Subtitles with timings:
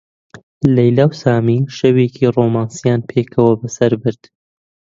[0.75, 4.23] لەیلا و سامی شەوێکی ڕۆمانسییان پێکەوە بەسەر برد.